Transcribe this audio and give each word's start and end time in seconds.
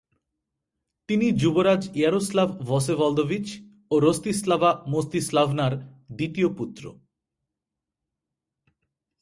তিনি 1.09 1.27
যুবরাজ 1.31 1.81
Yaroslav 1.95 2.49
Vsevolodovich 2.61 3.47
ও 3.91 3.95
রস্তিস্লাভা 3.99 4.71
মস্তিস্লাভ্নার 4.87 5.73
দ্বিতীয় 6.17 6.49
পুত্র। 6.57 6.83